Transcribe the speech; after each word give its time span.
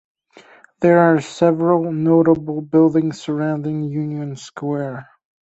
There 0.79 0.97
are 0.97 1.21
several 1.21 1.91
notable 1.91 2.59
buildings 2.61 3.21
surrounding 3.21 3.83
Union 3.83 4.35
Square. 4.35 5.07